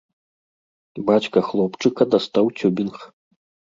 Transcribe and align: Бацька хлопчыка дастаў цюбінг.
Бацька 1.11 1.45
хлопчыка 1.51 2.03
дастаў 2.17 2.45
цюбінг. 2.59 2.95